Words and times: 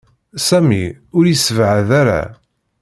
Sami 0.47 0.85
ur 1.17 1.23
yessebɛed 1.27 1.89
ara. 2.01 2.21